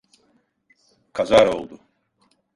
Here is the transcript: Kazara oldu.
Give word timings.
Kazara 1.13 1.51
oldu. 1.53 1.79